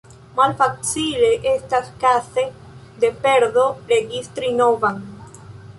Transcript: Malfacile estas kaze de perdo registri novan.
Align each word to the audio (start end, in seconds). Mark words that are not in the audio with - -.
Malfacile 0.37 1.29
estas 1.51 1.91
kaze 2.05 2.47
de 3.05 3.13
perdo 3.27 3.69
registri 3.95 4.53
novan. 4.63 5.03